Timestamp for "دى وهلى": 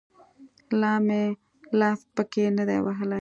2.69-3.09